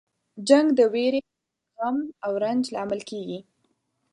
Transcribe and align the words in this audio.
جنګ 0.47 0.67
د 0.77 0.79
ویرې، 0.93 1.21
غم 1.77 1.97
او 2.25 2.31
رنج 2.43 2.63
لامل 2.75 3.01
کیږي. 3.09 3.39